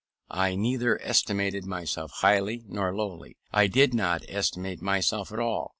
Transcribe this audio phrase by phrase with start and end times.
[0.33, 5.69] I neither estimated myself highly nor lowly: I did not estimate myself at all.